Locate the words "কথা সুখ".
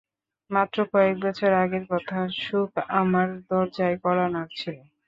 1.91-2.69